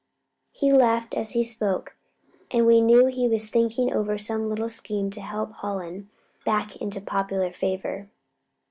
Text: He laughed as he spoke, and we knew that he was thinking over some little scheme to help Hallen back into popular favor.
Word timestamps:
He 0.51 0.73
laughed 0.73 1.13
as 1.13 1.33
he 1.33 1.43
spoke, 1.43 1.95
and 2.49 2.65
we 2.65 2.81
knew 2.81 3.03
that 3.03 3.13
he 3.13 3.27
was 3.27 3.51
thinking 3.51 3.93
over 3.93 4.17
some 4.17 4.49
little 4.49 4.67
scheme 4.67 5.11
to 5.11 5.21
help 5.21 5.51
Hallen 5.57 6.09
back 6.43 6.75
into 6.77 6.99
popular 6.99 7.53
favor. 7.53 8.09